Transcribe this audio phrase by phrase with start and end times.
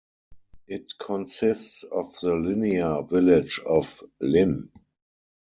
[0.67, 4.71] It consists of the linear village of Linn.